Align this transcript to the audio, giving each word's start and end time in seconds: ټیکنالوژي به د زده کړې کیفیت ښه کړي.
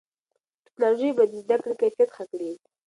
ټیکنالوژي 0.65 1.09
به 1.17 1.23
د 1.31 1.33
زده 1.43 1.55
کړې 1.63 1.75
کیفیت 1.81 2.09
ښه 2.15 2.23
کړي. 2.31 2.51